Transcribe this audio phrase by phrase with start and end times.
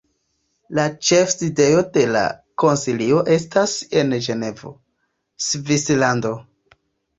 [0.77, 2.23] La ĉefsidejo de la
[2.63, 4.75] Konsilio estas en Ĝenevo,
[5.51, 6.37] Svislando.